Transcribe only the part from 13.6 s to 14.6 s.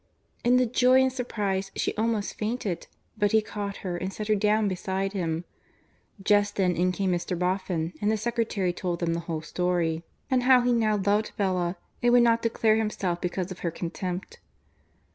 contempt.